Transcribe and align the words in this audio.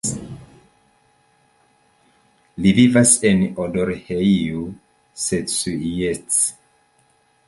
Li 2.65 2.71
vivas 2.79 3.13
en 3.31 3.43
Odorheiu 3.65 4.63
Secuiesc. 5.25 6.61